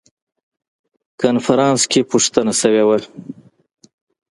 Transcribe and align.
کنفرانس 1.21 1.81
کې 1.91 2.01
پوښتنه 2.11 2.53
شوې 2.61 2.83
وه. 2.87 2.97